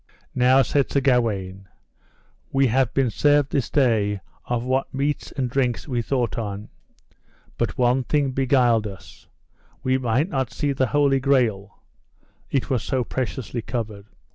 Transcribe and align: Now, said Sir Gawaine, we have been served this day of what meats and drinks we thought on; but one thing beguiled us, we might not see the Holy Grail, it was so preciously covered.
Now, 0.33 0.63
said 0.63 0.89
Sir 0.89 0.99
Gawaine, 0.99 1.67
we 2.51 2.65
have 2.65 2.91
been 2.91 3.11
served 3.11 3.51
this 3.51 3.69
day 3.69 4.19
of 4.45 4.63
what 4.63 4.91
meats 4.91 5.31
and 5.31 5.47
drinks 5.47 5.87
we 5.87 6.01
thought 6.01 6.39
on; 6.39 6.69
but 7.55 7.77
one 7.77 8.03
thing 8.05 8.31
beguiled 8.31 8.87
us, 8.87 9.27
we 9.83 9.99
might 9.99 10.27
not 10.27 10.51
see 10.51 10.71
the 10.73 10.87
Holy 10.87 11.19
Grail, 11.19 11.83
it 12.49 12.67
was 12.67 12.81
so 12.81 13.03
preciously 13.03 13.61
covered. 13.61 14.07